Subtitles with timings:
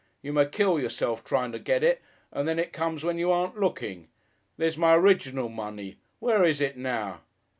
[0.23, 2.01] You may kill yourself trying to get it,
[2.31, 4.07] and then it comes when you aren't looking.
[4.57, 5.97] There's my 'riginal money!
[6.17, 7.21] Where is it now?